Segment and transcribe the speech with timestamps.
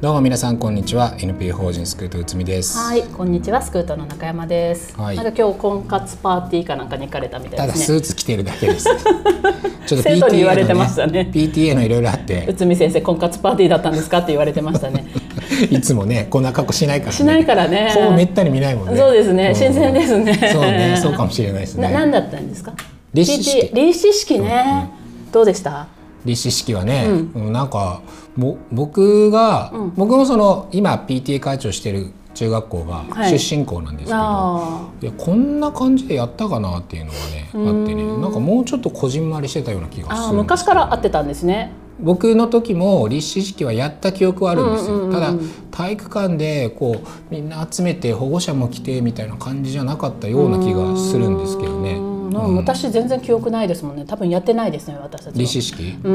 [0.00, 1.14] どうも皆さんこんにちは。
[1.18, 2.78] NPO 法人スクートうつみです。
[2.78, 4.98] はい、こんにちは、スクートの中山です。
[4.98, 5.16] はい。
[5.16, 7.98] なんか今日婚活パーティーかなんかに行かれたみたただいですね。
[8.00, 8.86] スーツ着てるだけです。
[9.86, 11.28] ちょっと生徒に言われてましたね。
[11.30, 12.46] PTA のいろいろあって。
[12.48, 14.18] 内海先生、婚活パーティーだったんですか？
[14.18, 15.04] って言われてましたね。
[15.70, 17.90] いつもねこんな格好しないから、ね、しないからね。
[17.94, 18.96] ほぼめったに見ないもんね。
[18.96, 19.54] そうですね、ん。
[19.54, 20.50] 新鮮ですね。
[20.50, 20.98] そうね。
[21.02, 21.88] そうかもしれないですね。
[21.88, 22.72] な、何だったんですか？
[23.12, 23.66] 立志式。
[23.66, 24.88] PTA 立志式ね、
[25.30, 25.88] どうでした？
[26.24, 27.52] 立志式はね、うん。
[27.52, 28.02] なんか
[28.36, 33.38] ぼ僕が、僕もその今 PTA 会長してる中学校がはい。
[33.38, 41.72] 出身校なんですけど、あいやこんな感じでやったかなっていうのがねあってねなんかもうちょっとこじんまりしてたような気があ、ああ、するんです昔から会ってたんですね。
[42.02, 45.20] 僕の時も立志式はやった記憶はあるんですよ、うんうんうんうん。
[45.20, 45.34] ただ
[45.70, 52.56] 体育館でこうみんな集めて保護者も来てみたいな感じじゃなかったような気がするんですけどねうん。
[52.56, 54.04] 私全然記憶ないですもんね。
[54.06, 55.96] 多分やってないですね、私たち式？
[56.04, 56.12] うん。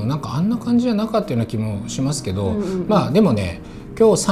[0.00, 0.08] うん。
[0.08, 2.54] なんかあんな感じじゃなかったような気もしますけど、
[2.88, 3.60] まあでもね
[3.98, 4.26] 今日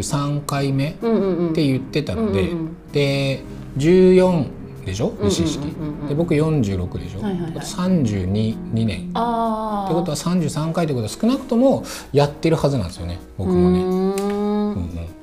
[0.00, 1.50] 33回目うんうんうん。
[1.50, 2.92] って言ってたので、うんうんうん。
[2.92, 3.42] で
[3.76, 4.46] 14
[4.86, 5.12] でしょ？
[5.28, 6.08] 式、うんうんうんうん。
[6.08, 7.52] で僕46でしょ、はいはいはい。
[7.52, 9.84] 32 2年ああ。
[9.86, 13.80] ってことは33回ってことは少なくともやってるはずなんですよね僕もね。
[13.80, 15.17] うんうん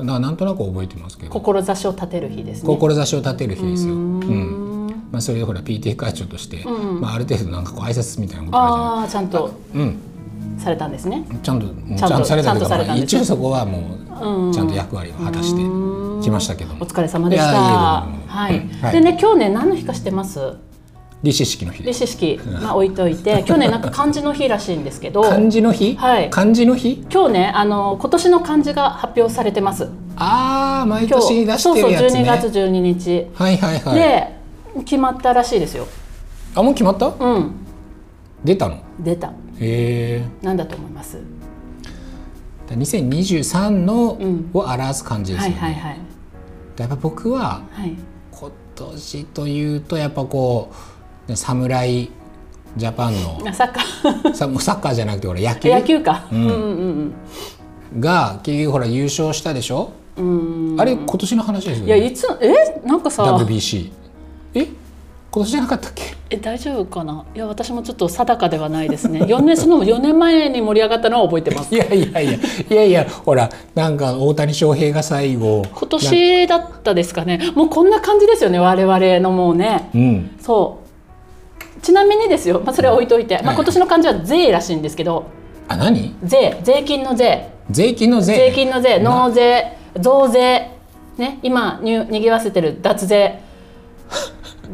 [0.00, 2.66] だからなんとなく覚えてますけど志を立てる日ですね。
[2.66, 3.94] 志を立てる日ですよ。
[3.94, 9.96] ううんんまあ、それでほら PTA 会長として、うんまあ、ある程度なんかこう挨拶みたいなことあちゃんとうん
[10.58, 11.24] されたんですね。
[11.42, 13.78] ちゃんとちゃんとされたというかちゃんとされたんですねまあ一応そこはも
[14.22, 15.62] ううんちゃんと役割を果たして
[16.22, 17.46] きましたけどもお疲れ様でした。
[17.46, 18.06] は
[18.50, 18.68] い。
[18.82, 20.38] はいでね、今日ね、何の日か知ってます？
[21.22, 25.22] 立志式の日です立志式、まあ、置いといて、今日ね、なんか漢字の日らしいんですけど。
[25.22, 27.04] 漢字の日、はい漢字の日？
[27.12, 29.90] 今日ね、あの、今年の漢字が発表されてます。
[30.16, 33.26] ああ毎年出そうそう、してるやつね12月12日。
[33.34, 34.36] はいはいはいで、
[34.84, 35.86] 決まったらしいですよ。
[36.54, 37.06] あもう決まった？
[37.08, 37.52] うん、
[38.42, 38.82] 出たの？
[38.98, 39.28] 出た。
[39.28, 41.18] へえなんだと思います
[42.70, 45.98] ？2023のうんを表す漢字ですはよね、いはいはい。
[46.78, 47.94] やっぱ僕ははい。
[48.32, 50.74] 今年というとやっぱこう
[51.36, 52.10] 侍
[52.76, 54.34] ジャパンのあサッカー。
[54.34, 55.70] サッカーじゃなくてほら野球？
[55.70, 56.26] 野球か。
[56.30, 56.48] ううんん
[57.92, 58.00] うん。
[58.00, 60.72] が結局ほら優勝したでしょ、うん。
[60.72, 60.80] うん。
[60.80, 63.24] あれ今年の話ですよいや、ねいつ、え、なんかさ。
[63.24, 63.90] WBC
[64.54, 64.66] え？
[65.32, 66.02] 今年じゃなかったっけ？
[66.30, 67.24] え大丈夫かな？
[67.34, 69.20] いや私もちょっと定かではないですね。
[69.26, 71.74] 4年その4年前に盛り上がったのは覚えてます。
[71.74, 72.32] いやいやいや。
[72.32, 72.38] い
[72.74, 75.62] やいやほらなんか大谷翔平が最後。
[75.72, 77.40] 今年だったですかね。
[77.56, 79.90] もうこんな感じですよね我々のもうね。
[79.94, 80.30] うん。
[80.40, 80.89] そう
[81.82, 85.26] ちなみにですよ、まあ、それは置いといて、まあ、はい今年の漢字は税らしいんですけど。
[85.68, 86.14] あ何？
[86.22, 86.60] 税。
[86.62, 87.52] 税金の税。
[87.70, 88.34] 税金の税。
[88.34, 88.98] 税金の税。
[88.98, 89.10] な？
[89.26, 89.76] 納税。
[89.98, 90.70] 増税。
[91.16, 91.38] ね。
[91.42, 92.78] 今ににぎわせてる。
[92.82, 93.40] 脱税。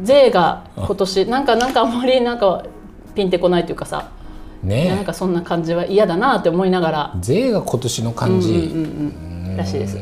[0.03, 1.25] 税が今年。
[1.27, 2.63] なんかなんかあんまりなんか
[3.15, 4.09] ピンってこないというかさ。
[4.63, 7.13] なんねかそんな感じは嫌だなって思いながら。
[7.21, 9.57] 税が今年の漢字、うんうんうんうん。
[9.57, 9.97] らしいです。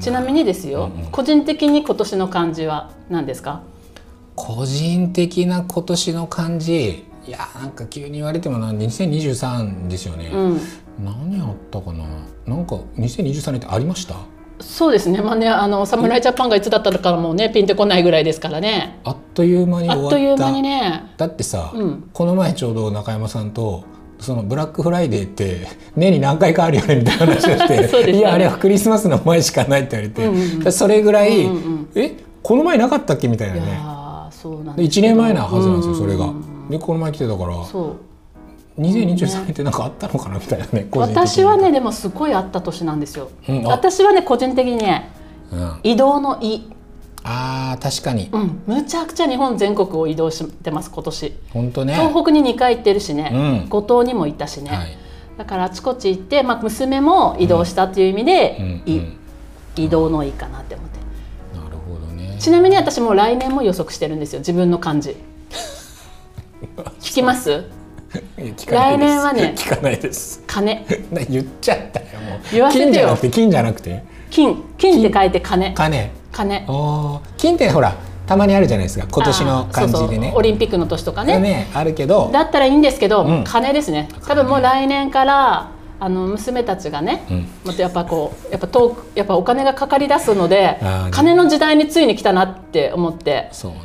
[0.00, 3.62] ちなみにですよ、個人的に今年の漢字は何ですか？
[4.38, 10.60] 個人的な今年の漢字いやなんか急に言われてもな2023ですよね、うん。
[11.04, 12.04] 何あったかな。
[12.46, 14.14] なんか2023年ってありました？
[14.60, 15.20] そうですね。
[15.20, 19.00] まあねあの侍ジャパンがいつだったのかもうねピンってこないぐらいですからね。
[19.04, 20.16] あっという間にあ終わった。
[20.16, 21.02] っという間にね。
[21.16, 22.10] だってさ、うん。
[22.12, 23.84] この前ちょうど中山さんと
[24.20, 25.66] そのブラックフライデーって
[25.96, 27.68] 年に何回かあるよねみたいな話をし
[28.04, 30.72] て いやあれはクリスマスの前しかないって言われて、うんうんうん。
[30.72, 33.28] それぐらい、うんうんえこの前なかったっけ？
[33.28, 33.80] みたいないね
[34.40, 36.26] そうなんでです1年前なはずなんですよ、うそれが。
[36.26, 36.68] うん。
[36.70, 37.96] でこの前来てたからそ
[38.76, 38.80] う。
[38.80, 41.26] 2023年って何かあったのかなみたいなね個人的に。
[41.26, 43.66] 私はねでもすごいあった年なんですよ、うん。
[43.66, 43.70] あ。
[43.70, 45.10] 私はね個人的にね
[45.50, 46.70] うん、移動の「移
[47.24, 48.60] あー確かに」うん。
[48.66, 51.32] むちゃくちゃ日本全国を移動してます今年。
[51.52, 51.94] 本当ね。
[51.94, 53.68] 東北に2回行ってるしね、うん。
[53.68, 54.98] 五島にも行ったしね、はい。
[55.38, 59.00] だからあちこち行って、まあ、娘も移動したっていう意味で、い
[59.84, 60.97] 移動のいいかなって思って
[62.38, 65.16] ちなみに私も来年も予測してるんですよ自分の漢字。
[67.00, 67.64] 聞きます？
[68.66, 70.42] 来年はね聞かないです。
[70.46, 70.86] 金。
[71.10, 72.40] な言っちゃったよもう。
[72.50, 72.90] 言わせてよ。
[72.90, 73.30] 金じゃなくて？
[73.30, 73.50] 金。
[73.50, 75.74] じゃなくて金金って書いて金。
[75.74, 76.10] 金。
[76.32, 76.66] 金。
[77.36, 77.54] 金。
[77.54, 77.94] ってほら
[78.26, 79.06] たまにあるじゃないですか。
[79.10, 80.38] 今年の漢字であーそうねそう。
[80.38, 81.38] オリンピックの年とかね。
[81.38, 82.30] ねあるけど。
[82.32, 83.44] だったらいいんですけど、うん。
[83.44, 84.08] 金ですね。
[84.26, 87.46] 多分もう来年からあの娘たちがね、うん。
[87.64, 90.78] またやっぱこうやっぱ遠くやっぱお金がかかり出すので
[91.10, 93.48] 金の時代についに来たなって思って。
[93.52, 93.78] そうね。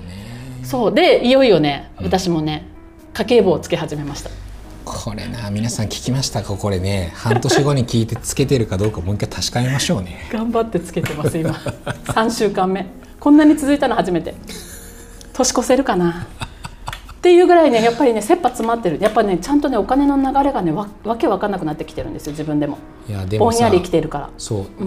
[0.63, 0.93] そう。
[0.93, 2.67] でいよいよね私もね
[3.13, 4.29] 家計簿をつけ始めました。
[4.85, 7.11] これな皆さん聞きましたかこれね。
[7.15, 10.29] 半年後に聞いてつけてるかどうかもう一回確かめましょうね。
[10.31, 11.51] 頑張ってつけてます今。
[11.51, 12.85] 3週間目。
[13.19, 14.35] こんなに続いたの初めて。
[15.33, 16.27] 年越せるかな
[17.23, 18.99] っていうぐらいねやっぱりね切羽詰まってる。
[18.99, 22.79] やっぱねちゃんとねお金の流れがねわわけわかんなくなってきてるんですよ自分でも。
[23.07, 24.29] いやでもさぼんやり生きてるから。
[24.37, 24.83] そう、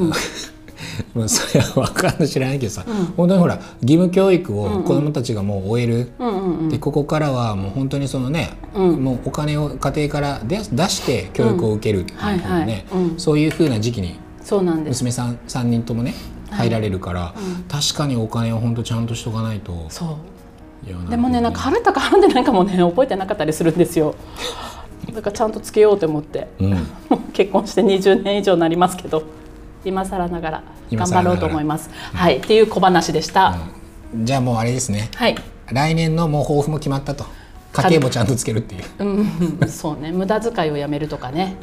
[1.18, 2.84] まあそれは分かんない知らないけどさ、
[3.16, 6.68] 本当にほら義務教育を子どもたちがもう終える、うんうんうん。
[6.68, 12.66] でここからはもう本当にそのね、もうお金を家庭から出出して教育を受けるっていうはいはい。
[12.66, 13.14] ねうん。
[13.16, 15.02] そういうふうな時期にそうなんです。
[15.02, 16.14] 娘さん3人ともね
[16.50, 17.32] 入られるから、
[17.66, 19.86] 確かにお金を本当ちゃんとしとかないと。
[19.88, 20.35] そう
[20.84, 24.14] でもねなんか払ったか払ってないかもね覚えてなかったりするんですよ。
[25.12, 26.48] だからちゃんとつけようと思って。
[26.58, 26.86] うん。
[27.32, 29.22] 結婚して20年以上になりますけど
[29.84, 30.62] 今更ながら
[30.92, 31.90] 頑張ろうと思います。
[32.12, 32.38] はい。
[32.38, 33.56] っていう小話でした、
[34.14, 35.10] じゃあもうあれですね。
[35.14, 35.36] はい。
[35.72, 37.24] 来年のもう抱負も決まったと。
[37.72, 38.84] 家計簿ちゃんとつけるっていう。
[39.00, 39.68] うん。
[39.68, 40.12] そうね。
[40.12, 41.56] 無駄遣いをやめるとかね。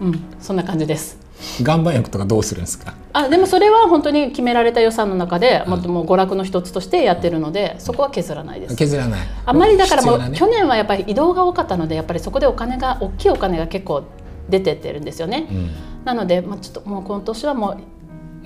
[0.00, 0.24] うん。
[0.40, 1.18] そんな感じです
[1.60, 2.94] 岩盤浴とかどうするんですか？
[3.12, 8.76] あでもそれは本当に決められた予算の中で、もっともう娯楽の一つとしてやってるのでそこは削らないです。
[8.76, 9.20] 削らない。
[9.46, 14.04] あんまりだからもう、去年はやっぱり移動が多かったのでやっぱりそこでお金が大きいお金が結構
[14.48, 15.70] 出てってるんですよね、うん。
[16.04, 17.70] なので、まあ、ちょっともう今年はも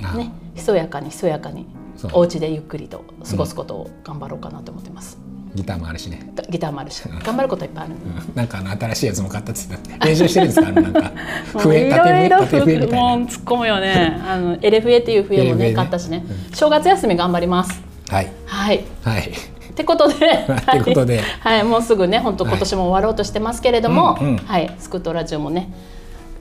[0.03, 1.67] あうねひそやかにひそやかに
[2.13, 5.19] お家でゆっくりと過ごすことを頑張ろうかなと思ってます、
[5.55, 7.03] ギターもあるしね、ギターもあるし。
[7.23, 7.95] 頑張ることいっぱいある
[8.35, 9.99] なんかあの新しいやつも買ったって言って。
[9.99, 11.13] た練習してるんですかあのなんか。
[11.61, 12.97] 笛縦笛縦笛みたいな。
[12.97, 14.21] もう突っ込むよね。
[14.27, 15.75] あのエレフエっていう笛もねね。
[15.75, 17.83] 買ったしね、正月休み頑張ります。
[18.09, 18.33] はい。
[18.47, 18.85] はい。
[19.03, 19.31] はい。
[19.31, 21.21] ってことで、 ってことで。
[21.41, 21.65] はい、はい。
[21.65, 24.37] もうすぐね、本当今年も終わろうとしてますけれども、うんうん。
[24.39, 25.73] はい、スクートラジオもね、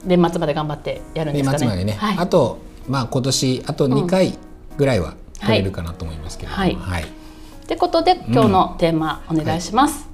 [0.04, 1.58] 年末まで頑張ってやるんですかね。
[1.58, 2.58] 年末までね、はい、あと
[2.88, 4.34] まあ今年あと2回
[4.76, 6.74] ぐらいは取れるかなと思いますけれども、はい。
[6.74, 7.02] はい。
[7.02, 7.06] っ
[7.66, 10.08] てことで、今日のテーマお願いします。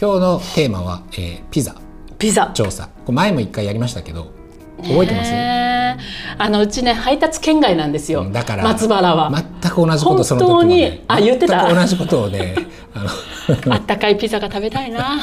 [0.00, 1.76] 今日のテーマは、えーピザ。
[2.18, 2.50] ピザ。
[2.54, 2.88] 調査。
[3.08, 4.32] 前も1回やりましたけど
[4.78, 5.32] 覚えてます、
[6.38, 8.28] あのうちね配達圏外なんですよ。
[8.28, 9.30] だから松原は。
[9.30, 11.66] 全く同じことその時も、本当ねに、あ言ってた。
[11.66, 12.56] 全く同じことをね
[12.94, 13.04] あ
[13.66, 15.20] の あったかいピザが食べたいな。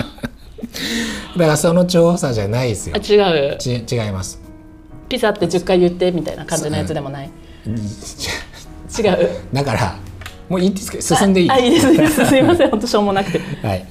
[1.37, 3.57] だからその調査じゃないですよあ違う。
[3.57, 4.39] ち違います
[5.07, 7.29] ピザって10回言ってみたいな感じのやつでもない？
[8.97, 9.29] 違う。
[9.53, 9.95] だから
[10.47, 12.25] もういいですか進んでいいあいいですいいです。
[12.25, 13.39] すいません 本当しょうもなくて。
[13.61, 13.85] はい、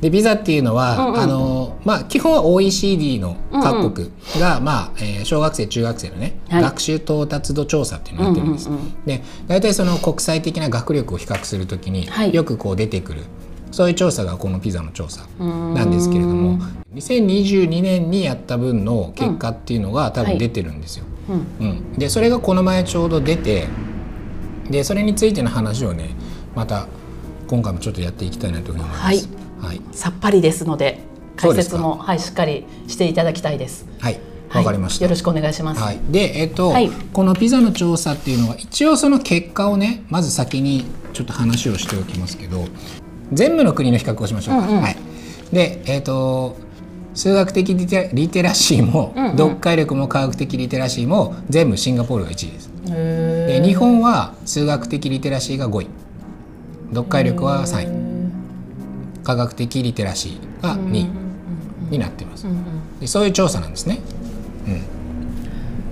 [0.00, 8.68] でビザっていうのは、うんうんあのまあ、基本は OECD の各国が、まあえー小学生中学生のね、はい学習到達度調査っていうのをやってるんです。
[8.68, 13.22] うんうんうんで大体その国際的な学力を比較するときに、はいよくこう出てくる
[13.72, 16.58] そういう調査がこのピザの調査なんですけれども
[16.94, 21.06] 2022年にやった分の結果っていうのが多分出てるんですよ。
[21.60, 21.66] うん。
[21.66, 23.66] うん、でそれがこの前ちょうど出て
[24.70, 26.10] でそれについての話をね
[26.54, 26.86] また
[27.48, 29.00] 今回もちょっとやっていきたいなと思います。
[29.00, 29.16] はい
[29.60, 31.00] はいさっぱりですので
[31.36, 33.86] 解説もはいしっかりしていただきたいです。
[34.00, 35.06] はい、はいわかりました。
[35.06, 35.80] よろしくお願いします。
[35.80, 40.84] はい、で、えっと、はいこのピザの調査っていうのは一応その結果をねまず先に
[41.14, 42.66] ちょっと話をしておきますけど
[43.32, 44.68] 全部の国の比較をしましょうか。
[44.68, 44.96] うんうんはい、
[45.52, 46.56] で、えっと
[47.14, 52.70] 数学的リテリテラシーも、うんうん読解力も科学的リテラシーも全部シンガポールが1位です。
[52.90, 55.86] へで日本は数学的リテラシーが5位
[56.90, 61.08] 読解力は3位科学的リテラシーが2位
[61.90, 62.46] になっています。
[63.00, 64.00] でそういう調査なんですね。
[64.66, 64.70] う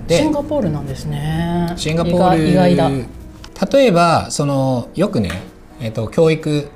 [0.03, 1.73] ん、でシンガポールなんですね。
[1.77, 3.67] シンガポール意外意外だ。
[3.71, 5.31] 例えばそのよくね、
[5.81, 6.69] えっと教育。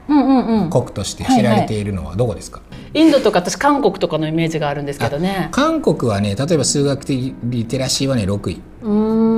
[0.70, 2.62] 国として知られているのはどこですか、
[2.94, 5.50] インドとか私韓国とかのイメージがあるんですけどね。
[5.52, 8.62] 韓国はね例えば数学的リテラシーはね6位。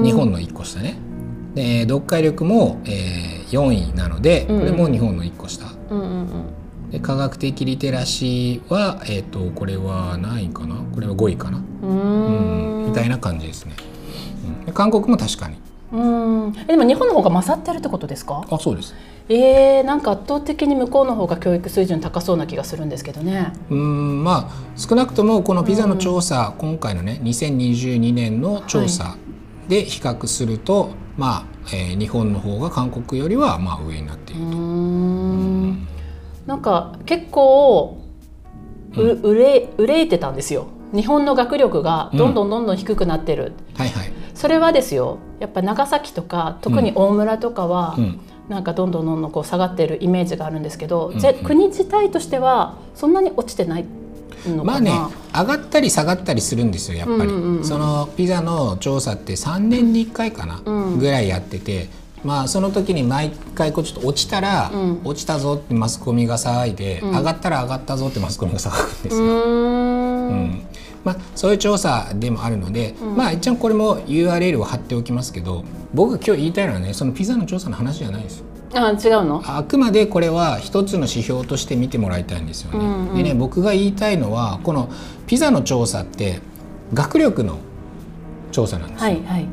[0.04, 0.98] 日本の1個下ね
[1.54, 5.66] で読解力も、えー、4位なのでこれも日本の1個下。
[6.92, 10.76] で科学的リテラシーは、えー、とこれは何位かな？
[10.94, 12.88] これは5位かな、うんん。
[12.88, 13.74] みたいな感じですね、
[14.60, 15.58] うんで韓国も確かに
[15.92, 15.98] う
[16.48, 16.54] ん。
[16.64, 18.46] えでも日本の方が勝ってるってことですか？
[18.50, 18.94] あそうです
[19.30, 23.52] えー、なんか圧倒的に向こうの方が教育水準高そうな気がするんですけどね。
[23.70, 29.18] うんまあ少なくともこのピザの調査、今回のね2022年の調査
[29.68, 35.88] で比較すると、まあ、えー日本の方が韓国よりはまあ上になっていうる、ーん。
[36.46, 37.98] なんか結構
[38.96, 40.68] う憂い憂いてたんですよ。
[40.94, 45.18] 日本の学力がどんどんどんどん低くなってる、はいはい、それはですよ。
[45.42, 53.86] やっぱ長崎とか特に大村とかは、うんなんかどんどんどんどんこう下がってるイメージがあるんですけど、うんぜ国自体としてはそんなに落ちてない
[54.46, 54.92] のかな、まあね
[55.34, 61.00] 上がったり下がったりするんですよやっぱり、うんうんうんそのピザの調査って3年に1回かな、うん。
[61.00, 61.90] ぐらいやってて
[62.24, 65.02] まあその時に毎回こうちょっと落ちたら、うん。
[65.04, 67.12] 落ちたぞってマスコミが騒いで、うん。
[67.12, 69.34] 上がったら上がったぞってマスコミが騒ぐんですうよ。
[69.34, 70.68] うん
[71.04, 75.64] まあ、そういう調査でもあるので、まあ一応これも URL を貼っておきますけど
[75.94, 78.46] 僕が今日言いたいのはねそのピザの調査の話じゃないですよ。
[78.74, 79.42] あ違うの？
[79.46, 82.80] あくまでこれは一つの指標として見てもらいたいんですよね。
[82.80, 84.90] うんうんでね僕が言いたいのはこの
[85.26, 86.42] ピザの調査って
[86.94, 87.60] 学力の
[88.52, 89.06] 調査なんですよ。
[89.06, 89.48] はいはい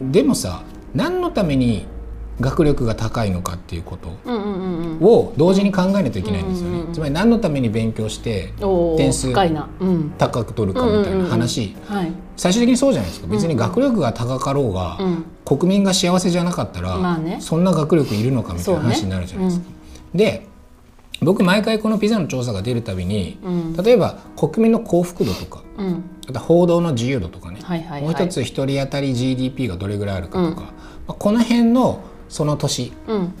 [0.00, 0.62] でもさ
[0.94, 1.86] 何のために
[2.40, 4.08] 学力が高いのかっていうこと
[5.04, 6.84] を同時に考えないといけないんですよね。
[6.92, 8.52] つまり何のために勉強して
[8.96, 9.32] 点数
[10.18, 12.12] 高く取るかみたいな話、はい。
[12.36, 13.26] 最終的にそうじゃないですか。
[13.26, 15.24] 別に学力が高かろうが、うん。
[15.46, 16.98] 国民が幸せじゃなかったら、
[17.40, 19.66] そんな学力いるのかみたいな話になるじゃないですか。
[20.14, 20.46] で
[21.22, 23.76] 僕毎回このピザの調査が出るたびに、うん。
[23.76, 26.04] 例えば国民の幸福度とかうん。
[26.28, 27.60] あと報道の自由度とかね、
[28.02, 30.68] もう一つ一人当たり GDP がどれぐらいあるかとか、ま
[31.08, 33.32] あこの辺のその年うん。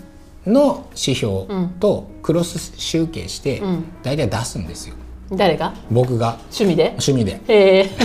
[0.46, 1.46] の指標
[1.80, 3.84] とクロス集計してうん。
[4.02, 4.94] 大体出すんですよ。
[5.32, 5.74] 誰が？
[5.90, 6.38] 僕が。
[6.52, 6.84] 趣味で？
[6.90, 7.40] 趣味で。
[7.48, 7.90] へえ。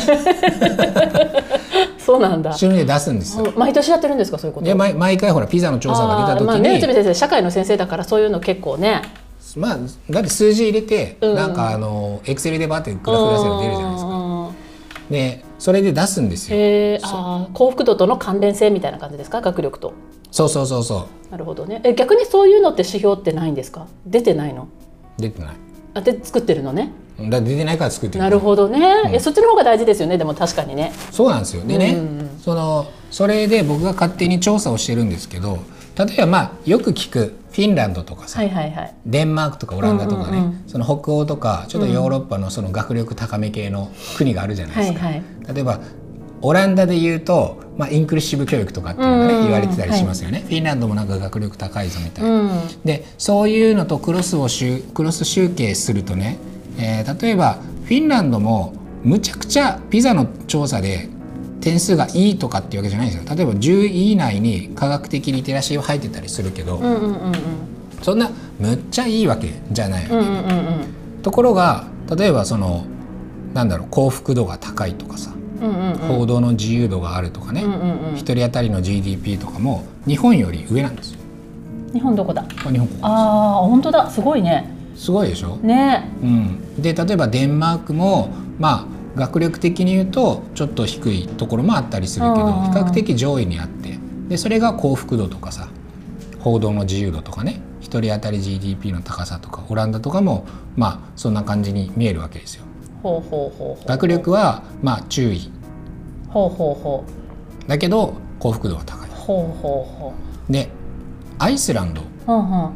[2.00, 2.50] そうなんだ。
[2.50, 3.54] 趣味で出すんですよ。
[3.56, 4.40] 毎年やってるんですか？
[4.40, 4.66] そういうこと。
[4.66, 9.04] で毎毎回ほらピザの調査が出た時あーまあに、ね内海先生社会の先生だからそういうの結構ね。
[9.56, 9.78] まあ
[10.10, 11.36] だって数字入れて、うん。
[11.36, 14.10] なんかあのエクセルでバーってグラフ出せば出るじゃないですか。
[14.10, 14.52] か
[15.12, 16.58] でそれで出すんですよ。
[16.58, 17.00] へえ。
[17.04, 19.42] あー幸福度との関連性みたいな感じですか？
[19.42, 19.94] 学力と
[20.32, 21.82] そうそうそうそなるほどね。
[21.84, 23.88] え逆にそういうのって指標ってないんですか？
[24.06, 24.64] 出てないの？
[24.64, 25.56] う出てない。
[25.94, 26.92] あで作ってるのね？
[27.30, 28.24] だ出てないから作ってる。
[28.24, 30.18] なるほどね、えそっちの方が大事ですよね。
[30.18, 30.92] でも確かにね。
[31.12, 31.64] そうなんですよ。
[31.64, 35.60] でね、うんそのそれで僕が勝手に調査をしてるんですけど、
[35.98, 38.96] 例えばまあよく聞くフィンランドとかさ、はいはいはい。
[39.06, 40.64] デンマークとかオランダとかね、うんうんうん。
[40.68, 45.06] その北欧とかちょっとヨーロッパのその学力高め系の国があるじゃないですか。
[45.06, 45.24] はいはい。
[45.54, 45.80] 例えば
[46.42, 49.44] オランダで言うと、まあ、インクルーシブ教育とかっていうのがね、うん。
[49.46, 52.30] 言われてたりしますよね、フィンランドもなんか学力高いぞみたいな。
[52.30, 52.50] うん。
[52.86, 56.38] でそういうのとクロスを集クロス集計するとね、
[56.78, 58.74] えー例えばフィンランドも
[59.04, 61.10] むちゃくちゃピザの調査で
[61.60, 63.36] 点数がいいとかっていうわけじゃないんですよ。
[63.36, 67.34] 例えば10位以内に科学的リテラシーは入ってたりするけど、うんうんうんうん。
[68.04, 70.32] そんなむっちゃいいわけじゃないわけ、うんうんう
[71.20, 71.22] ん。
[71.24, 72.86] ところが例えばその
[73.56, 75.32] なんだろう幸福度が高いとかさ、
[76.08, 77.64] 報道の自由度があるとかね、
[78.16, 81.20] 一人当たりの GDP とかも日本より上なんですよ。
[81.94, 82.44] 日本どこだ？
[82.44, 84.10] 日本ああ本当だ。
[84.10, 84.70] すごいね。
[84.96, 86.10] すごいでしょ、ね。
[86.22, 93.98] うん、で例えばデンマークもまあ学力的に言うとちょっと低いところもあったりするけどうん比較的上位にあって。
[94.30, 95.68] でそれが幸福度とかさ
[96.40, 97.62] 報道の自由度とかね。
[97.82, 100.46] 一人当たり GDP の高さとかオランダとかも
[100.78, 102.64] まあそんな感じに見えるわけですよ。
[103.02, 105.52] ほうほうほう学力はまあ注意。
[106.30, 107.04] ほうほうほ
[107.68, 109.10] だけど幸福度は高い。
[109.10, 110.00] うほうほう。
[110.00, 110.14] ほ
[110.50, 110.70] で
[111.40, 112.72] アイスランドううんうん。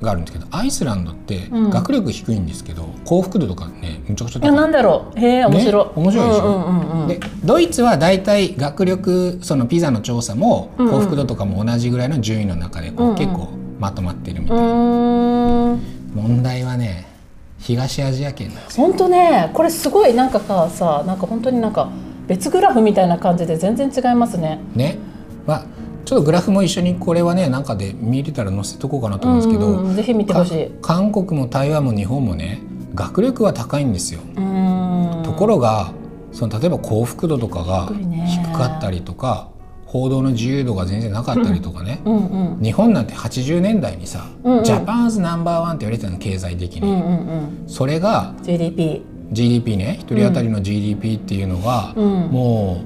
[0.00, 1.70] があるんですけどアイスランドってうん。
[1.70, 4.56] 学力低いんですけど、幸福度とかねむちゃくちゃいや高い。
[4.56, 5.18] なんだろう。
[5.18, 6.44] へえ面白い、ね面白いでしょ？
[6.44, 7.08] うんうんうんうん。
[7.08, 10.92] でドイツは大体学力そのピザの調査もうんうん。
[10.92, 13.16] 幸福度とかも同じぐらいの順位の中でこう、うんうん。
[13.18, 15.80] 結構まとまってるみうたいな、ーん。
[16.14, 17.06] 問題はね
[17.60, 18.86] 東アジア圏なんですよ。
[18.86, 21.90] 本当ねこれすごいなんかささなんか本当になんか
[22.26, 24.60] 別グラフみたいな感じで全然違いますね。
[24.74, 24.98] ね。
[25.46, 25.64] まあ
[26.04, 30.66] ちょっとグラフも一緒にこれはねなんかで見れたら載せとこうかなと思うんですけど、うんうんうんぜひ見てほしい。
[30.80, 32.62] か韓国も台湾も日本もね
[32.94, 34.20] 学力は高いんですよ、
[35.22, 35.92] ところが
[36.32, 37.88] その例えば幸福度とかが
[38.26, 39.49] 低かったりとか
[39.90, 44.64] 報道の自由度が全然なかったりとかね、うんうん日本なんて80年代にさ、うんうん。
[44.64, 47.26] ジャパンズナンバーワンって言われてたの経済的に、うんうん
[47.64, 47.64] うん。
[47.66, 49.96] それが GDP GDP ね。
[49.98, 52.28] 一人当たりの GDP っていうのが、うん。
[52.28, 52.84] も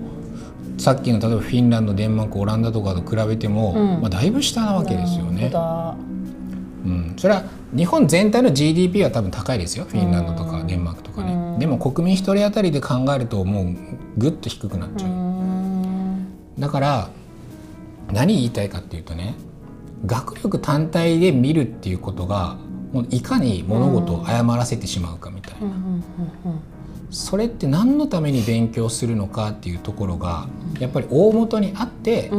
[0.78, 4.00] うさっきの例えばフィンランドデンマークオランダとかと比べても、うん。
[4.00, 5.50] まあ、だいぶ下なわけですよね。
[6.84, 7.44] うん、それは
[7.75, 9.84] 日本全体の GDP は多分高いですよ。
[9.87, 11.58] フィンランドとかデンマークとかね、うん。
[11.58, 13.66] でも国民一人当たりで考えるともう
[14.16, 15.11] ぐっと低くなっちゃう、
[16.58, 17.11] だから
[18.12, 19.34] 何言いたいかっていうとね
[20.06, 22.56] 学力単体で見るっていうことが
[22.92, 25.68] もういかに物事を誤らせてしまうかみたいな、
[27.11, 30.46] それって何のために勉強するのかっていうところが
[30.78, 32.30] やっぱり大元にあって、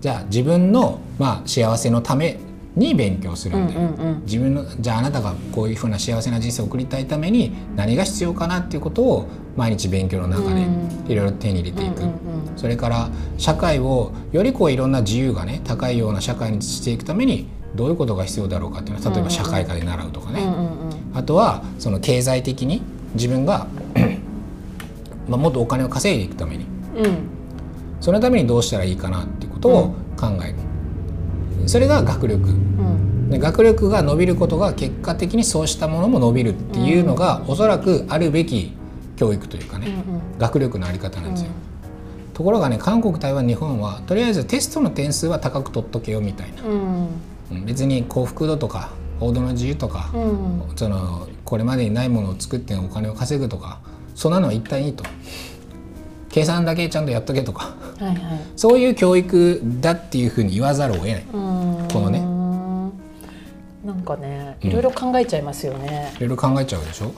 [0.00, 2.38] じゃあ自分の、まあ、幸せのため
[2.76, 4.22] に勉強するんだよ、うんうんうん。
[4.24, 11.10] 自分のじゃああなたがこういうふうな幸せな人生を送りたいために何が必要かなっていうことを毎日勉強の中でうん。
[11.10, 12.14] いろいろ手に入れていく、うんうん
[12.56, 21.10] それから社会をよりこういろんな自由がね高いような社会にしていくためにどういうことが必要だろうかっていうのは例えば社会科で習うとかね、うんうんうん。
[21.14, 22.80] あとはその経済的に
[23.14, 23.66] 自分が
[25.28, 26.64] まあもっとお金を稼いでいくために。
[26.96, 27.34] うん。
[28.00, 30.56] そのためにどうしたらいいかなっていうことを考える、
[31.66, 32.48] それが学力。
[32.48, 33.30] うん。
[33.30, 38.72] で学力が伸びることが結果的にそうしたものも伸びるっていうのが、おそらくあるべき
[39.16, 40.20] 教育というかね、うんうん。
[40.38, 41.50] 学力のあり方なんですよ、
[42.34, 47.08] ところがね韓国台湾日本はとりあえずテストの点数は高く取っとけよみたいな、うん。
[47.52, 47.64] うん。
[47.64, 50.76] 別に幸福度とか報道の自由とか、うん。
[50.76, 53.80] そのこれまでにないものを作ってお金を稼ぐとか
[54.14, 55.04] そんなのは一旦いいと。
[56.28, 57.74] 計算だけちゃんとやっとけとか。
[57.98, 58.16] はいはい。
[58.56, 61.24] そういう教育だっていうふうに言わざるを得ない。
[61.32, 61.43] うん
[64.04, 64.70] かねうん。
[64.70, 67.12] いろいろ考えちゃいますよね、いろいろ考えちゃうでしょ？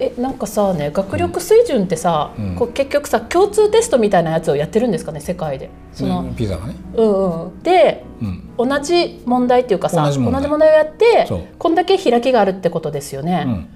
[0.00, 2.56] えなんかさね学力水準ってさ、うん。
[2.56, 5.70] こう結局さ共通テストみたいなやつをやってるんですかね世界で。
[5.92, 8.68] その、うんピザがね、うんうん、でうん。
[8.68, 10.70] 同じ問題っていうかさ同じ問題。
[10.70, 13.68] をやってこんだけ開きがあるってことですよね、うん。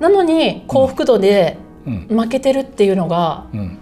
[0.00, 2.06] なのに幸福度でうん。
[2.08, 3.78] 負けてるっていうのが、うん、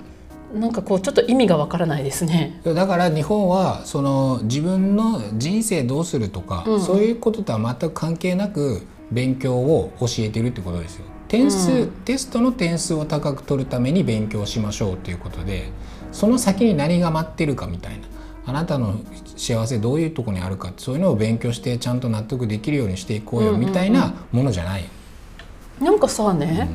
[0.55, 2.61] なんかこうちょっと意味がわからないですね。
[2.64, 11.05] だから日本はその自分の人生どうするとか、うんそういうこととは全く関係なく勉強を教えてるってことですよ。
[11.28, 15.69] 点数、うんテストの点数を高く取るために勉強しましょうということで
[16.11, 18.07] その先に何が待ってるかみたいな
[18.47, 18.99] あなたの
[19.37, 24.85] 幸せどういうところにあるかそういうのを勉強してちゃんと納得できるようにしていこうようんうんうんみたいなものじゃない。
[25.81, 26.69] なんかさね、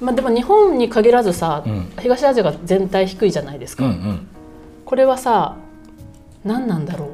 [0.00, 1.92] まあ、でも日本に限らずさ、うん。
[2.00, 4.26] 東アジアが全体低いじゃないですか、うんうん。
[4.84, 5.56] これはさ
[6.44, 7.10] 何なんだろ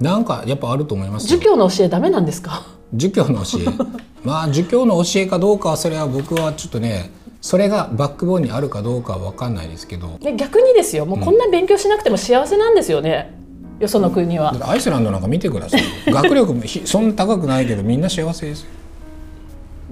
[0.00, 0.02] う？
[0.02, 1.38] なんかやっぱあると思いますよ。
[1.38, 2.64] 儒教の教えダメなんですか？
[2.94, 3.64] 儒教の教え？
[4.24, 7.10] まあ儒教の教えかどうかはそれは僕はちょっとね
[7.40, 10.18] それがバックボーンにあるかどうかは分かんないですけど。
[10.20, 11.06] で逆にですよ。
[11.06, 13.34] もうこんな勉強しなくても幸せなんですよね、
[13.80, 14.54] よその国は。
[14.68, 15.82] アイスランドなんか見てください。
[16.06, 18.68] 学力もひそんな高くないけどみんな幸せですよ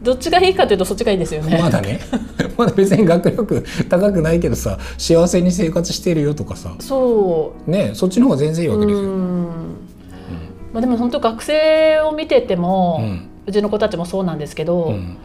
[0.02, 2.00] どっちがいいかというとそっちがいいですよね、まだね。
[2.56, 6.74] まだ別に学力高くないけどさ幸せに生活してるよとかさ。
[6.80, 9.56] そねそっちの方が全然いいうわけですよ、ん。
[10.72, 15.16] まあ、でも本当学生を見てても、ううんちの子たちもそうなんですけど、うん。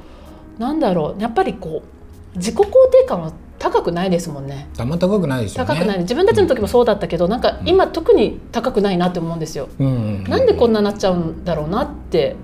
[0.57, 4.67] なんだろうやっぱりこう自己肯定感は高くないですもんね。
[4.77, 5.67] あんま高くないですよね。
[5.67, 5.99] 高くない。
[5.99, 10.23] 自分たちの時もそうだったけど、なんか今特に高くないなって思うんですよ、うんうんうん。
[10.25, 12.36] なんでこんななっちゃうんだろうなって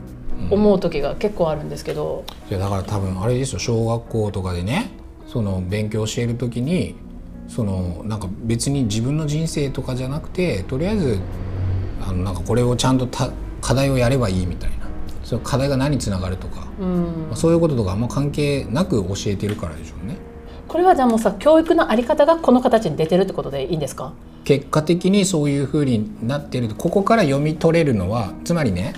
[0.49, 4.91] 思う時が結構あるんですけど、いやだから多分あれですよ小学校とかでね
[5.27, 6.95] その勉強している時に
[7.47, 11.19] そのなんか別に自分の人生とかじゃなくてとりあえず
[12.01, 14.79] あのなんかこれをちゃんとた課題をやればいいみたいな。
[15.23, 17.27] その課題が何につながるとか、うん。
[17.27, 20.17] まあそういうこととかあんま関係なく教えてるからでしょうね。
[20.67, 24.13] これはじゃあもうさ教育のあり方がこの形に出てるってことでいいんですか、
[24.49, 26.69] 結果的にそういうふうになってる。
[26.69, 28.93] ここから読み取れるのはつまりね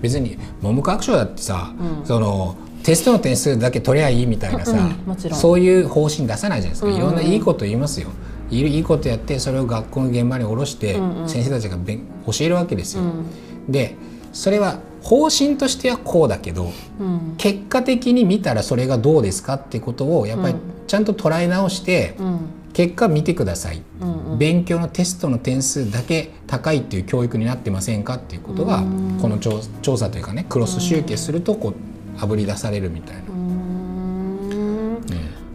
[0.00, 2.06] 別に文部科学省だってさ、うん。
[2.06, 8.08] そのテストの点数だけ取りゃいいみたいなさ、うんそういう方針出さないじゃないですか、うんうんいろんないいこと言いますよ。
[8.50, 11.28] いいいいことやってそれを学校の現場に下ろして、うんうん。
[11.28, 13.26] 先生たちが勉教えるわけですよ、うん。
[13.70, 13.96] で
[14.32, 17.34] それは方針としてはこうだけどうん。
[17.36, 20.60] 結果的に見たらそれがどうですかってことをやっぱりうん。
[20.86, 22.38] ちゃんと捉え直して、うん
[22.76, 24.38] 結果見てください、うんうん。
[24.38, 29.18] 勉強のテストの点数だけ高いっていう教育になってませんかっていうことがうん。
[29.18, 31.74] この調調査というかねクロス集計するとこう
[32.22, 33.22] あぶり出されるみたいな、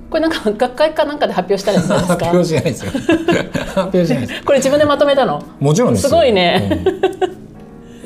[0.09, 2.91] これなんか学会かなんかで発表したらいいんです 発か表しないですよ。
[3.75, 4.43] 発表しないです。
[4.43, 5.43] これ自分でまとめたの？
[5.59, 6.83] もちろんですごいね、
[7.25, 7.40] うん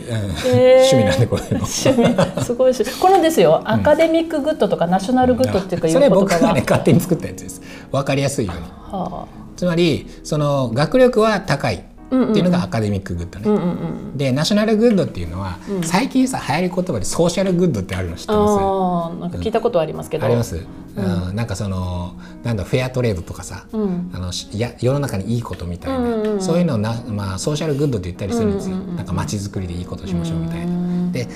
[0.07, 7.61] 趣味なんでこういうの趣味すごいしこのですよ、 academic good とか national good っていうかそれ僕が、がね勝手に作ったやつです。
[7.91, 8.61] 分かりやすいように。
[8.61, 11.83] はつまりその学力は高い
[12.23, 14.17] っていうのが academic good ね、あ、うんうんうん。
[14.17, 15.83] で national good っていうのは、うん。
[15.83, 19.19] 最近さ流行り言葉で social good ってあるの知ってます？
[19.19, 21.35] なんか聞いたことありますけど、あります、うん。
[21.35, 24.11] なんかそのなんだフェアトレードとかさ、うん。
[24.13, 26.41] あのや世の中にいいことみたいな、うんうんうん。
[26.41, 28.95] そういうのをな、まあ、 social good って言ったりするんですよ、うんうんうん。
[28.97, 30.65] なんか街づくりでいいことしましょうみたいな。
[30.65, 31.11] うん。
[31.11, 31.27] で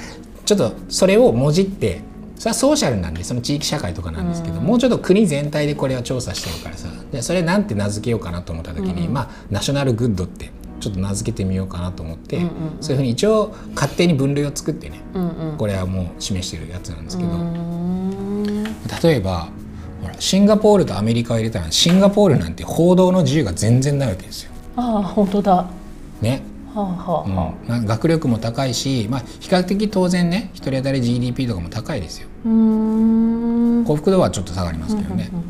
[0.45, 2.01] ちょっとそれをもじって
[2.37, 4.63] それは social なんでその地域社会とかなんですけど、うん。
[4.63, 9.13] もうちょっと国全体でこれは調査してるからさでそれなんて名付けようかなと思った時に、うんうん。
[9.13, 12.53] まあ national good ってちょっと名付けてみようかなと思って、うんうんうん。
[12.81, 15.57] そういうふうに一応勝手に分類を作ってねうんうん。
[15.57, 17.29] これはもう示してるやつなんですけど。
[17.29, 18.63] うん。
[18.63, 19.49] 例えば
[20.01, 24.51] ほらシンガポールとアメリカを入れたらシンガポールなんて報道の自由が全然ないわけですよ。
[24.75, 25.55] ああ本当だ。
[25.55, 25.69] は
[26.21, 26.41] ね、
[26.73, 27.77] あはあはあ。
[27.77, 32.27] うん、学力も高いし、まあ、比較的当然ね一人当たり GDP とかも高いですよ。
[32.43, 35.29] 幸福度はちょっと下がりますけどね。
[35.31, 35.41] うんう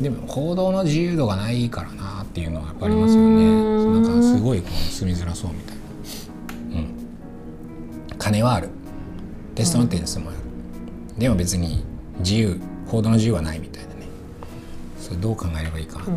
[0.00, 0.02] ん。
[0.02, 3.30] でも報道の自由度がないからなっていうのはやっぱありますようね。
[3.50, 6.80] んなんかすごいこう住みづらそうみたいな。
[6.80, 8.68] うん、金はある。
[9.56, 10.38] テストの点数もある、
[11.18, 11.82] でも別に
[12.20, 14.06] 自由報道の自由はないみたいなね。
[15.00, 16.08] それどう考えればいいかな、う。
[16.10, 16.12] ー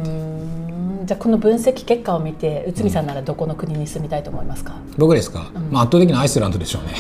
[1.04, 1.06] ん。
[1.08, 6.94] じゃあこの分析結果を見て内海さんならどこの国に住みたいと思いますか、僕ですか、まあ、圧倒的にアイスランドでしょうね。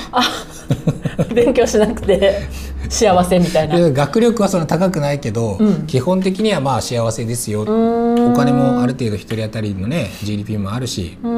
[1.36, 2.42] 勉強しなくて
[2.92, 3.78] 幸せみたいな。
[3.78, 5.88] で学力はそんな高くないけど、うん。
[5.88, 7.66] 基本的にはまあ幸せですよ、お
[8.36, 11.30] 金もある程度一人当たりのね GDP もあるし報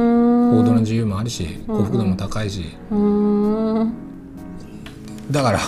[0.63, 2.75] 道の自由もあるし幸福度も高いし、
[5.31, 5.59] だから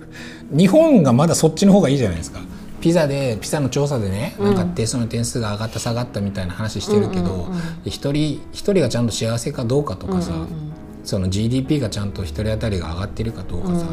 [0.50, 2.40] 日本がまだそっちの方がいいじゃないですか。
[2.80, 7.48] ピザでピザの調査でね、なんかテストの点数が上がった下がったみたいな話してるけど
[7.86, 10.32] 一、人一人がちゃんと幸せかどうかとかさ、
[11.04, 13.86] その GDP がちゃんと一人当たりが上がってるかどうかさ、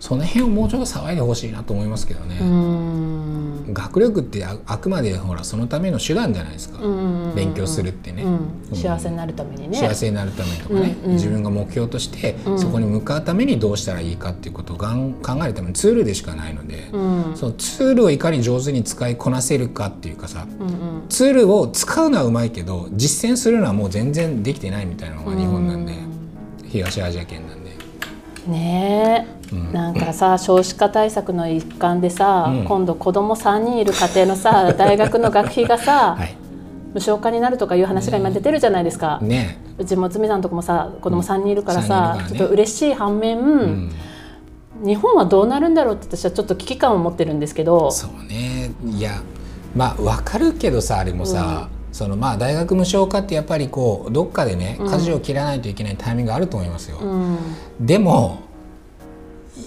[0.00, 3.72] その辺をもうちょっと騒いでほしいなと思いますけどね、うーん。
[3.72, 8.76] 学力ってああくまでほらそのための手段じゃないですか、うん勉強するってね、うん。
[8.76, 9.76] 幸せになるためにね。
[9.76, 14.86] 幸せになるためとかね、うんうん自分が目標としてそこに向かうためにどうしたらいいかっていうことを考
[15.44, 16.98] えるためのツールでしかないので、う
[17.32, 17.36] ん。
[17.36, 20.72] そのツールをいかに上手に使いこなせるかっていうかさうんうん。
[21.08, 25.94] ツールを使うのはうまいけど実践するのはもう全然できてないみたいなのが日本なんで、
[26.72, 27.72] 東アジア圏なんで。
[28.46, 32.64] ねえ、なんかさ少子化対策の一環でさ、うん。
[32.64, 36.34] 今度子供3人いる家庭のさ 大学の学費がさ、はい。
[36.94, 42.38] 無償化になるとかいう話が今出てるじゃないですか、ねうちもつみさんとこもさ子供3人いるから三さ、人いるからね。
[42.38, 43.92] ちょっと嬉しい反面、うん。
[44.84, 47.90] 日本はどうなるんだろうって私はちょっと危機感を持ってるんですけど。
[47.90, 48.72] そうね。
[48.84, 49.22] いや
[49.74, 56.98] まあ分かるけどさあれもさ、そのまあ大学無償化ってやっぱりこうどっかでね舵を切らないといけないタイミングがあると思いますよ。
[56.98, 57.38] うん。
[57.80, 58.40] でも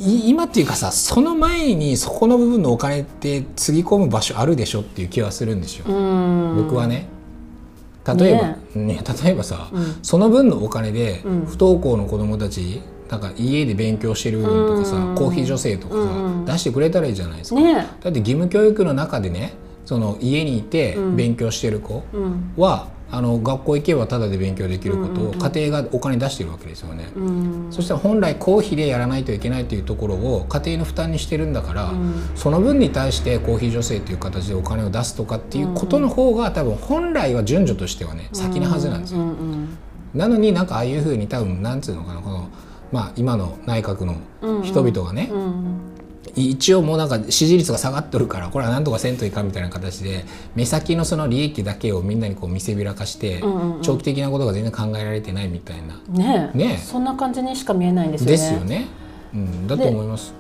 [0.02, 6.64] い今っていうかさその前にそこの部分のお金ってつぎ込む場所あるでしょっていう気はするんですよ、うん。
[6.64, 7.08] 僕はね。
[8.06, 8.58] 例えばね。
[8.76, 10.00] ね例えばさ、うん。
[10.02, 11.46] その分のお金でうん。
[11.46, 15.16] 不登校の子どもたちなんか家で勉強してる部分とかさ、うん。
[15.16, 16.46] コーヒー助成とかさ、うん。
[16.46, 17.62] 出してくれたらいいじゃないですか。
[17.62, 17.76] ね。
[17.76, 19.54] だって義務教育の中でね
[19.86, 21.16] その家にいてうん。
[21.16, 22.04] 勉強してる子
[22.58, 27.08] は、あの学校行けばタダで勉強できることを家庭がお金出してるわけですよね。
[27.16, 27.68] うん。
[27.72, 32.14] そしたら本来公費でやらないといけないというところを家庭の負担にしてるんだから、うん。
[32.36, 39.20] その分に対して公費助成という形でお金を出すとかっていうことの方が多分本来は順序としてはね先なはずなんですよ。
[40.14, 42.50] なのになんかああいうふうに多分なんつうのかなこの、
[42.92, 44.16] まあ、今の内閣の
[44.64, 45.95] 人々がね、うん
[46.36, 56.00] 一応もうなんか支持率が下がっとるからこれはなんとかせんといかんみたいな形で目先のその利益だけをみんなにこう見せびらかして、うんうんうん長期的なことが全然考えられてないみたいな。
[56.08, 58.32] ねえねえそんな感じにしか見えないんですよね。
[58.32, 58.88] ですよね。
[59.34, 60.34] うん、だと思います。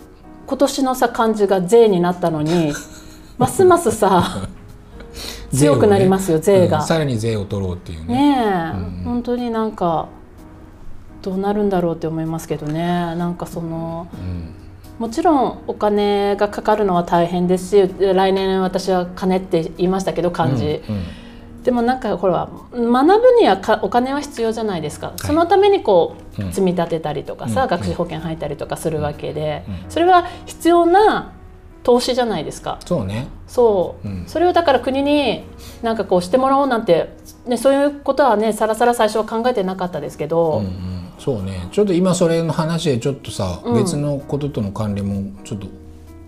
[0.47, 2.71] 今年のさ漢字が税になったのに
[3.37, 4.47] ますますさ
[5.53, 6.79] 強くなりますよ税が。
[6.79, 8.15] うんさらに税を取ろうっていうね。
[8.15, 8.37] ね
[9.01, 10.07] え、本当になんか
[11.21, 14.64] どうなるんだろうって思いますけどねなんかそのうん
[14.99, 21.03] もちろんお金がかかるのは大変ですし来年私は金って言いましたけど漢字、うん
[21.65, 29.89] でもなんかこれは学ぶにはかお金は必要じゃないですか、そのためにこう、うん積み立てたりとかさ、うん学資保険入ったりとかするわけで、うん。
[29.89, 31.33] それは必要な
[31.81, 32.77] 投資じゃないですか。
[32.85, 33.27] そうね。
[33.47, 34.25] そう、うん。
[34.27, 35.43] それをだから国に
[35.81, 37.09] なんかこうしてもらおうなんて、
[37.47, 40.94] ね、そういうことはねさらさら最初は考えてなかったですけど、うんうん、
[41.25, 41.67] そうね。
[41.71, 45.67] ちょっと今それの話でちょっとさ、うん、別のこととの関連もちょっと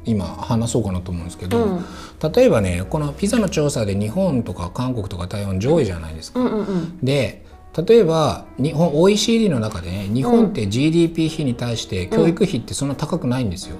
[0.06, 1.86] 今話そうかなと思うんですけど、うん、
[2.34, 6.40] 例えばねこのピザの調査で日本とか韓国とか台湾上位じゃないですか。
[6.40, 7.46] うんうんうん、で
[7.88, 13.76] 例えば日本 OECD の中でね日本って GDP 比に対して教育費ってそんな高くないんですよ。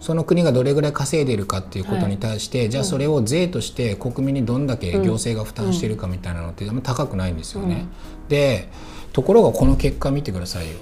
[0.00, 7.86] その国がどれぐらい稼いでるかっていうことに対して、はい、じゃあそれを税として国民にどんだけ行政が負担してるかみたいなのってあんま高くないんですよね。
[8.28, 8.68] で
[9.12, 10.78] ところがこの結果見てくださいよ。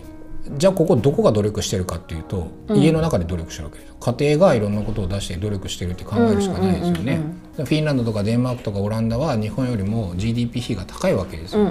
[0.59, 3.97] じゃあここどこが努力してるかっていうと、家の中で努力してるわけですよ。
[3.99, 7.21] 家庭がいろんなことを出して努力してるって考えるしかないですよね。
[7.57, 11.65] フィンランドとかデンマークとかオランダは日本よりも GDP 比が高いわけですよ。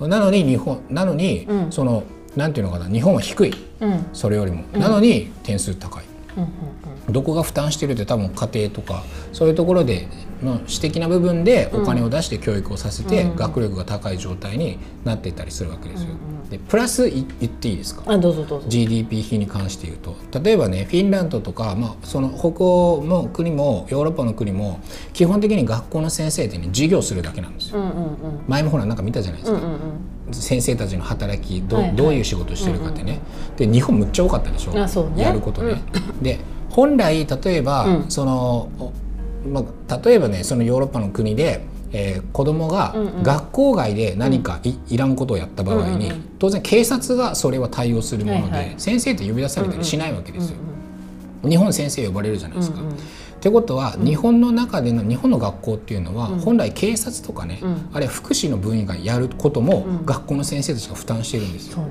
[0.00, 1.72] なのに日本なのに、うん。
[1.72, 2.04] その
[2.36, 3.54] なんていうのかな日本は低い。
[3.80, 4.06] うん。
[4.12, 6.04] それよりも、なのに点数高い。
[7.08, 10.08] うんどこが負担してるって多分家庭とかそういうところで
[10.42, 16.08] の私的な部分でお金を出して教育をさせて、学力が高い状態になっていったりするわけですよ。
[16.50, 18.04] でプラスい言っていいですか？
[18.06, 18.68] あどうぞどうぞ。
[18.68, 20.16] GDP 比に関して言うと。
[20.40, 24.80] 例えばねフィンランドとか、まあ、その北欧の国もヨーロッパの国も
[25.12, 27.80] 基本的に学校の先生ってね授業するだけなんですよ。
[27.80, 28.14] うんうんうん。
[28.48, 29.78] 前もほらなんか見たじゃないですか、うんうん
[30.32, 31.96] 先生たちの働きど,、はいはい。
[31.96, 33.20] どういう仕事してるかってね、
[33.58, 34.72] で日本むっちゃ多かったでしょ？
[35.10, 35.22] ね。
[35.22, 35.82] やることね。
[36.22, 36.40] で
[36.74, 38.92] 本来例えば、うんその、お
[39.48, 50.56] まあ、例えばねそのヨーロッパの国で、えー子供がうんうん学校外で何かい,、いらんことをやった場合に、うんうん当然警察がそれは対応するもので、はいはい先生って呼び出されたりしないわけですよ。
[51.48, 52.80] 日本先生呼ばれるじゃないですか。
[52.80, 52.82] っ
[53.44, 56.38] ってことは、日本の中での日本の学校っていうのは、うん。
[56.38, 57.90] 本来警察とかね、うん。
[57.92, 60.06] あるいは福祉の分野がやることも、うん。
[60.06, 61.86] 学校の先生たちが負担してるんですよ。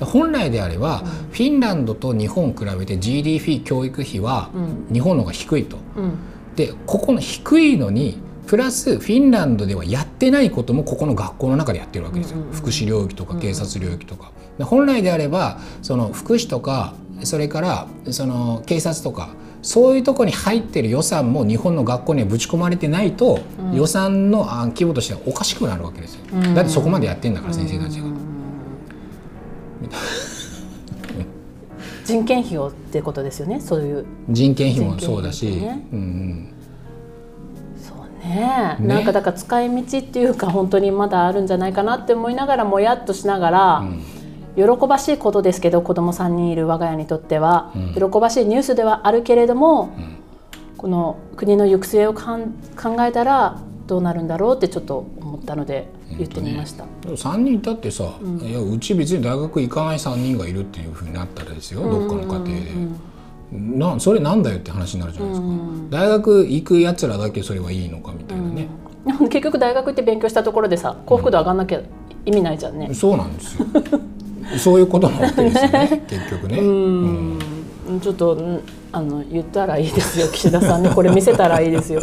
[0.00, 1.06] 本来であれば、うん。
[1.06, 4.92] フィンランドと日本を比べて GDP 教育費はうん。
[4.92, 5.76] 日本の方が低いと。
[5.96, 6.18] うん。
[6.56, 14.32] でここの低いのにプラスフィンランドではやってないこともここの学校の中でやってるわけですよ、福祉領域とか警察領域とか。
[14.58, 19.28] で本来であればその福祉とかそれからその警察とか
[19.60, 23.74] そういうところに入ってる予算も日本の学校にはぶち込まれてないと、うん。
[23.74, 26.20] 予算のあ規模としてはおかしくなるわけですよ。
[26.32, 26.54] うん。
[26.54, 28.06] だってそこまでやってんだから先生たちが。
[28.06, 28.14] うん。
[32.04, 33.60] 人件費をってことですよね？
[33.60, 34.06] そういう。
[34.28, 35.86] 人件費もそうだし、人件費ね。
[35.92, 36.52] うん。
[37.76, 38.76] そうね。
[38.78, 38.86] ね。
[38.86, 44.00] なんかだから使い道っていうか本当にまだあるんじゃないかなって思いながらもやっとしながら、うん
[44.58, 48.10] 喜ばしいことですけど子供3人いる我が家にとっては、うん。
[48.10, 50.16] 喜ばしいニュースではあるけれども、うん。
[50.76, 56.84] この国の行く末をかん考えたらどうなるんだろうってちょっと思ったので言ってみました。
[57.04, 58.38] 3人いたってさ、ん。
[58.40, 62.60] いやうち別に大学行かない3人がいるっていうふうになったらですよ、どっかの家
[63.50, 65.90] 庭で、なそれなんだよって話になるじゃないですか、うん。
[65.90, 68.68] 大学行くやつらだけそれはいいのかみたいなね、
[69.06, 71.80] でも結局大学行って勉強したところでさ幸福度上がんなきゃ
[72.26, 72.92] 意味ないじゃんね。
[72.92, 73.66] そうなんですよ
[74.56, 77.38] そういうことなわけですよね結局ね、 うん。
[78.00, 78.60] ちょっとん
[78.92, 82.00] あの言ったらいいですよ岸田さんにこれ見せたらいいですよ。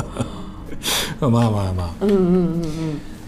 [1.19, 2.61] まあまあまあ、うんうんうん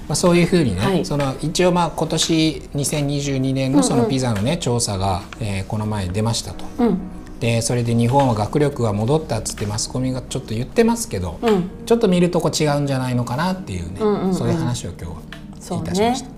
[0.08, 1.06] まあ、そういうふうにね、はい。
[1.06, 6.66] その一応まあ今年2022年のそのピザのね、調査が、えーこの前出ましたと。
[6.80, 6.88] うん。
[6.88, 6.98] うん
[7.40, 11.70] でそれで日本は学力が戻ったっつってマスコミがちょっと言ってますけど、うん。
[11.86, 14.34] ちょっと見るとこ違うんじゃないのかなっていうね、うんうんうん。
[14.34, 16.37] そういう話を今日はいたしましね。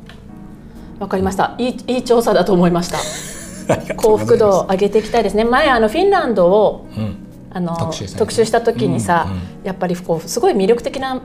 [1.00, 1.56] わかりました。
[1.58, 2.98] いいいい調査だと思いました。
[3.96, 5.44] 幸福度を上げていきたいですね。
[5.46, 7.26] 前あのフィンランドをうん。
[7.52, 9.40] あの特集特集した時にさ、うんうん。
[9.64, 11.20] やっぱりこうすごい魅力的な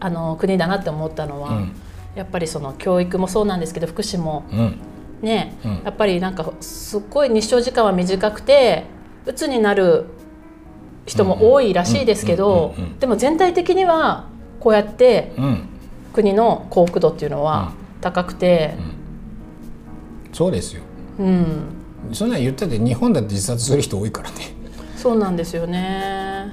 [0.00, 1.72] あの国だなって思ったのは、うん。
[2.14, 4.44] やっぱりその教育もそうなんですけど福祉も。
[4.52, 4.78] うん。
[5.20, 5.80] ね、うん。
[5.84, 8.84] やっぱりなんかすっごい日照時間は短くて
[9.26, 10.06] 鬱になる
[11.06, 14.26] 人も多いらしいですけどうんうんうんうんでも全体的には
[14.60, 15.68] こうやってうん。
[16.14, 17.72] 国の幸福度っていうのは
[18.06, 18.74] 高くて、
[20.32, 20.82] そうですよ。
[21.18, 21.64] うん、
[22.12, 24.54] そんなん言ったって日本だって自殺する人多いからね。
[24.96, 26.52] そうなんですよね。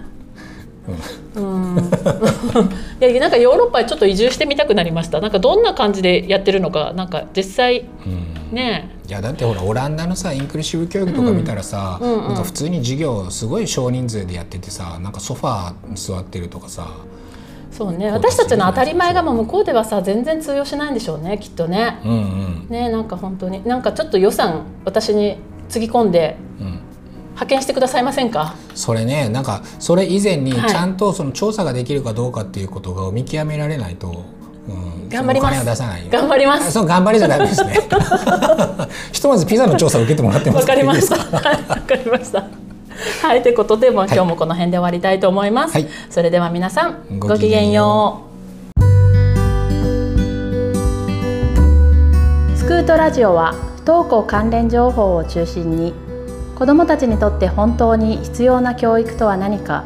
[1.35, 1.77] うん、
[2.99, 5.21] いやなんかヨーロッパにちょっと移住してみたくなりました。
[5.21, 8.55] なんかどんな感じでやってるのか、なんか実際うん。
[8.55, 12.09] ね、いやだってほらオランダのさインクルーシブ教育とか見たらさ、うん。
[12.09, 12.27] うんうん。
[12.29, 16.87] なんか普通に授業すごい少人数でやっててさなんかソファーに座ってるとかさ
[17.75, 21.99] そうね、私たちの当たり前がもう向こうではさ全然通用しないんでしょうね、きっとね。
[22.05, 22.67] うんうん。
[22.69, 23.67] ね、なんか本当に。
[23.67, 25.38] なんかちょっと予算私に
[25.69, 26.79] つぎ込んでうん。
[27.31, 28.53] 派遣してくださいませんか？
[28.75, 30.69] それねなんかそれ以前にはい。
[30.69, 34.23] ちゃんとその調査ができるかどうかっていうことが見極められないと、
[34.67, 35.65] うん、頑張ります。
[35.65, 36.67] 出さない頑張ります。
[36.67, 37.73] あそう頑張りじゃダメですね。
[39.12, 41.15] ひとまずピザの調査を受けてもらってますわかりました。
[41.17, 42.45] わかりました。
[43.21, 45.73] はい、ということで、まあ、今日もこの辺で終わりたいと思います。
[45.73, 48.33] はいそれでは皆さん、ごごきげんよう。
[52.55, 55.93] スクートラジオは不登校関連情報を中心に
[56.57, 59.83] 子どもたちにとって本当に必要な教育とは何か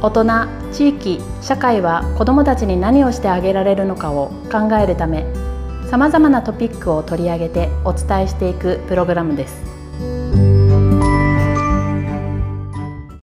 [0.00, 0.24] 大人
[0.72, 5.26] 地域社会は子どもたちに何をしてあげられるのかを考えるため
[5.90, 10.67] さまざまなトピックを取り上げてお伝えしていくプログラムです。